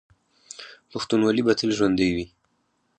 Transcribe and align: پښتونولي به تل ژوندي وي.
پښتونولي 0.91 1.41
به 1.45 1.53
تل 1.59 1.69
ژوندي 1.77 2.09
وي. 2.15 2.25